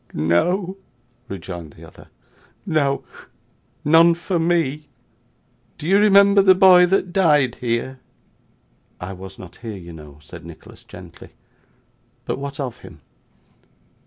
'No,' 0.15 0.77
rejoined 1.27 1.73
the 1.73 1.85
other, 1.85 2.07
'no; 2.65 3.03
none 3.85 4.15
for 4.15 4.39
me. 4.39 4.87
Do 5.77 5.85
you 5.87 5.99
remember 5.99 6.41
the 6.41 6.55
boy 6.55 6.87
that 6.87 7.13
died 7.13 7.53
here?' 7.61 7.99
'I 8.99 9.13
was 9.13 9.37
not 9.37 9.57
here, 9.57 9.77
you 9.77 9.93
know,' 9.93 10.17
said 10.19 10.43
Nicholas 10.43 10.83
gently; 10.83 11.29
'but 12.25 12.39
what 12.39 12.59
of 12.59 12.79
him? 12.79 13.01